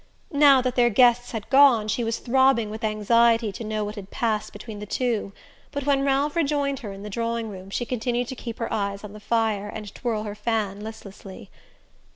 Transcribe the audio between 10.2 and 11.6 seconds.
her fan listlessly.